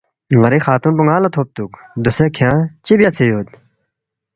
[0.39, 1.71] ن٘ری خاتون پو ن٘ا لہ تھوبتُوک،
[2.03, 3.47] ”دوسے کھیانگ چِہ بیاسے یود؟“